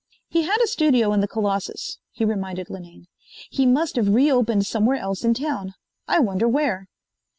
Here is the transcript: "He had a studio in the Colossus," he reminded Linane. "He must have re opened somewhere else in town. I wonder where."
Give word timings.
"He 0.29 0.41
had 0.41 0.59
a 0.63 0.67
studio 0.67 1.13
in 1.13 1.19
the 1.19 1.27
Colossus," 1.27 1.99
he 2.09 2.25
reminded 2.25 2.71
Linane. 2.71 3.05
"He 3.51 3.67
must 3.67 3.95
have 3.97 4.09
re 4.15 4.31
opened 4.31 4.65
somewhere 4.65 4.97
else 4.97 5.23
in 5.23 5.35
town. 5.35 5.75
I 6.07 6.17
wonder 6.17 6.47
where." 6.47 6.87